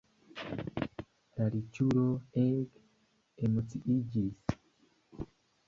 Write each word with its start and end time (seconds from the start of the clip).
La 1.39 1.49
riĉulo 1.57 2.07
ege 2.45 2.83
emociiĝis. 3.49 4.59